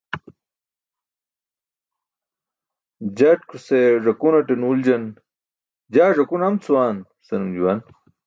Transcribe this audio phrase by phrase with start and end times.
[3.17, 5.05] Jatkuse ẓakunate nuuljaan
[5.93, 7.79] "jaa ẓakun am cʰuwaan" senum juwan.